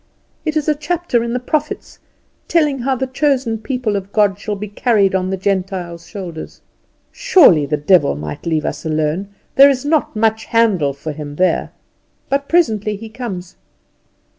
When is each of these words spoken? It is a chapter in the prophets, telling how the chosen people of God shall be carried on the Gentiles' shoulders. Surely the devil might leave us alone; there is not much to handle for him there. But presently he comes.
It 0.45 0.57
is 0.57 0.67
a 0.67 0.73
chapter 0.73 1.21
in 1.23 1.33
the 1.33 1.39
prophets, 1.39 1.99
telling 2.47 2.79
how 2.79 2.95
the 2.95 3.05
chosen 3.05 3.59
people 3.59 3.95
of 3.95 4.11
God 4.11 4.39
shall 4.39 4.55
be 4.55 4.67
carried 4.67 5.13
on 5.13 5.29
the 5.29 5.37
Gentiles' 5.37 6.07
shoulders. 6.07 6.61
Surely 7.11 7.67
the 7.67 7.77
devil 7.77 8.15
might 8.15 8.47
leave 8.47 8.65
us 8.65 8.83
alone; 8.83 9.27
there 9.57 9.69
is 9.69 9.85
not 9.85 10.15
much 10.15 10.45
to 10.45 10.49
handle 10.49 10.93
for 10.93 11.11
him 11.11 11.35
there. 11.35 11.69
But 12.31 12.49
presently 12.49 12.95
he 12.95 13.09
comes. 13.09 13.57